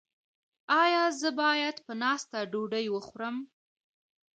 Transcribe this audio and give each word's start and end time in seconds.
ایا 0.83 1.03
زه 1.21 1.29
باید 1.41 1.75
په 1.85 1.93
ناسته 2.03 2.37
ډوډۍ 2.51 2.85
وخورم؟ 2.91 3.35